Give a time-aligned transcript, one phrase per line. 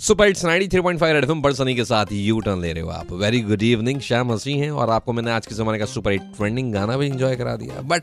[0.00, 3.40] Super it's 93.5 red FM बड़सनी के साथ यू टर्न ले रहे हो आप। वेरी
[3.40, 6.72] गुड इवनिंग श्याम हँसी हैं और आपको मैंने आज के ज़माने का सुपर हिट ट्रेंडिंग
[6.72, 8.02] गाना भी करा दिया। बट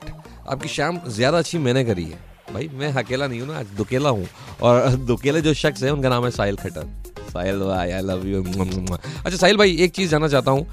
[0.50, 2.20] आपकी शाम ज़्यादा अच्छी मैंने करी है।
[2.54, 4.28] भाई, मैं अकेला नहीं हूँ ना, आज दुकेला हूँ।
[4.62, 6.88] और दुकेले जो शख्स है, उनका नाम है साहिल खट्टर।
[7.34, 10.68] साहिल भाई आई लव यू अच्छा साहिल भाई, एक चीज़ जानना चाहता हूँ।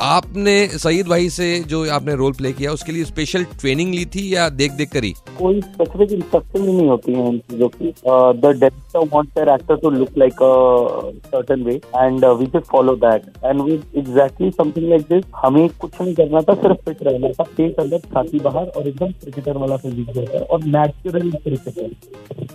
[0.00, 4.22] आपने सईद भाई से जो आपने रोल प्ले किया उसके लिए स्पेशल ट्रेनिंग ली थी
[4.34, 5.12] या देख देख करी?
[5.38, 9.90] कोई स्पेसिफिक इंस्ट्रक्शन नहीं होती है इन चीज़ों की the director wants their actor to
[9.90, 15.02] look like a certain way and we just follow that and we exactly something like
[15.08, 18.88] this हमें कुछ नहीं करना था सिर्फ़ फिट रहना था पेट अंदर छाती बाहर और
[18.88, 21.90] एकदम क्रिकेटर वाला फिजिक रहता और नेचुरल क्रिकेटर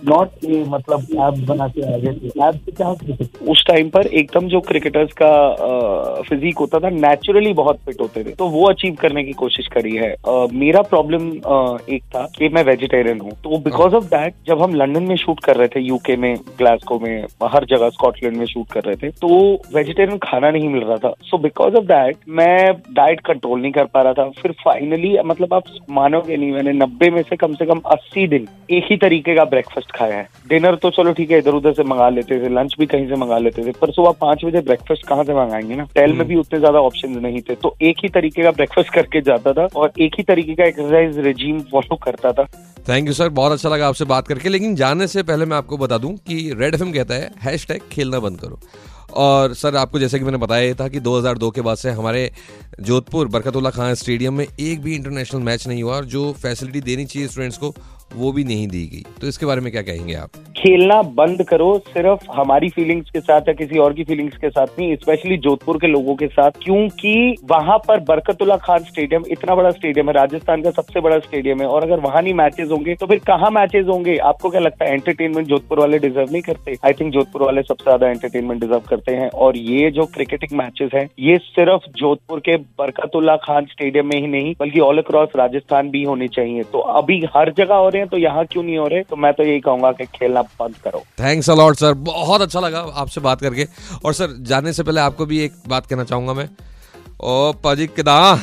[0.08, 4.48] नॉट ये मतलब एब्स बना के आगे एब्स से क्या क्रिकेट उस टाइम पर एकदम
[4.48, 5.32] जो क्रिकेटर्स का
[6.28, 9.94] फिजिक होता था नेचुरली बहुत फिट होते थे। तो वो अचीव करने की कोशिश करी
[9.96, 14.34] है। uh, मेरा प्रॉब्लम uh, एक था कि मैं वेजिटेरियन हूँ। तो बिकॉज़ ऑफ़ दैट
[14.46, 18.36] जब हम लंदन में शूट कर रहे थे यूके में ग्लासको में हर जगह स्कॉटलैंड
[18.36, 19.28] में शूट कर रहे थे तो
[19.74, 23.84] वेजिटेरियन खाना नहीं मिल रहा था। सो बिकॉज़ ऑफ़ दैट मैं डाइट कंट्रोल नहीं कर
[23.84, 27.66] पा रहा था। फिर फाइनली मतलब आप मानोगे नहीं मैंने नब्बे में से कम से
[27.66, 31.38] कम अस्सी दिन एक ही तरीके का ब्रेकफास्ट खाया है। डिनर तो चलो ठीक है
[31.38, 34.12] इधर उधर से मंगा लेते थे लंच भी कहीं से मंगा लेते थे पर सुबह
[34.20, 35.86] पाँच बजे ब्रेकफास्ट कहाँ से मंगाएँगे ना?
[35.94, 39.20] टेल में भी उतने ज़्यादा ऑप्शन नहीं थे। तो एक ही तरीके का ब्रेकफास्ट करके
[39.20, 42.44] जाता था और एक ही तरीके का एक्सरसाइज रिजीम फॉलो करता था।
[42.88, 45.76] थैंक यू सर बहुत अच्छा लगा आपसे बात करके। लेकिन जाने से पहले मैं आपको
[45.76, 48.60] बता दूँ कि रेड एफ़ कहता है हैश खेलना बंद करो।
[49.14, 52.32] और सर, आपको जैसे कि मैंने बताया था कि 2002 के बाद से हमारे
[52.80, 57.04] जोधपुर बरकतुल्ला खान स्टेडियम में एक भी इंटरनेशनल मैच नहीं हुआ और जो फैसिलिटी देनी
[57.04, 57.74] चाहिए स्टूडेंट्स को,
[58.14, 60.30] वो भी नहीं दी गई। तो इसके बारे में क्या कहेंगे आप?
[60.64, 64.66] खेलना बंद करो, सिर्फ़ हमारी फीलिंग्स के साथ या किसी और की फीलिंग्स के साथ
[64.78, 69.70] नहीं स्पेशली जोधपुर के लोगों के साथ, क्योंकि वहाँ पर बरकतुल्ला खान स्टेडियम इतना बड़ा
[69.70, 73.06] स्टेडियम है, राजस्थान का सबसे बड़ा स्टेडियम है, और अगर वहाँ नहीं मैचेस होंगे तो
[73.06, 74.16] फिर कहाँ मैचेस होंगे?
[74.24, 76.76] आपको क्या लगता है एंटरटेनमेंट जोधपुर वाले डिजर्व नहीं करते?
[76.84, 80.90] आई थिंक जोधपुर वाले सबसे ज़्यादा एंटरटेनमेंट डिजर्व करते हैं, और ये जो क्रिकेटिंग मैचेस
[80.94, 85.90] है, ये सिर्फ़ जोधपुर के बरकतुल्ला खान स्टेडियम में ही नहीं, बल्कि ऑल अक्रॉस राजस्थान
[85.90, 88.86] भी होने चाहिए। तो अभी हर जगह हो रहे हैं तो यहाँ क्यों नहीं हो
[88.86, 89.02] रहे?
[89.02, 92.80] तो मैं तो यही कहूँगा कि खेलना बंद करो। थैंक्स अलॉट सर बहुत अच्छा लगा
[92.80, 93.68] आपसे बात करके।
[94.04, 96.48] और सर जाने से पहले आपको भी एक बात कहना चाहूँगा मैं।
[97.20, 98.38] ओ, पाजी, किदा?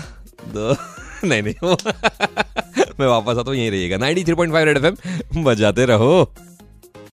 [1.24, 1.54] नहीं नहीं।
[3.00, 6.34] मैं वापस आता हूँ, यहीं रहिएगा। 93.5 रेड एफएम बजाते रहो।